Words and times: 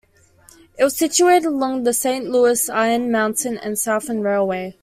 It 0.79 0.83
was 0.83 0.95
situated 0.95 1.45
along 1.45 1.83
the 1.83 1.93
Saint 1.93 2.25
Louis, 2.27 2.67
Iron 2.71 3.11
Mountain 3.11 3.59
and 3.59 3.77
Southern 3.77 4.23
Railway. 4.23 4.79